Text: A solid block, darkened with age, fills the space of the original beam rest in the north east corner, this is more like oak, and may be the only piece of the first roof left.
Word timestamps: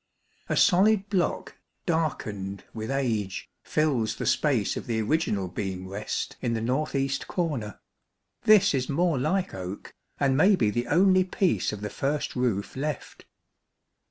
A 0.49 0.57
solid 0.57 1.09
block, 1.09 1.57
darkened 1.85 2.63
with 2.73 2.89
age, 2.89 3.47
fills 3.61 4.15
the 4.15 4.25
space 4.25 4.75
of 4.75 4.87
the 4.87 4.99
original 4.99 5.47
beam 5.47 5.87
rest 5.87 6.37
in 6.41 6.55
the 6.55 6.59
north 6.59 6.95
east 6.95 7.27
corner, 7.27 7.79
this 8.45 8.73
is 8.73 8.89
more 8.89 9.19
like 9.19 9.53
oak, 9.53 9.93
and 10.19 10.35
may 10.35 10.55
be 10.55 10.71
the 10.71 10.87
only 10.87 11.23
piece 11.23 11.71
of 11.71 11.81
the 11.81 11.91
first 11.91 12.35
roof 12.35 12.75
left. 12.75 13.25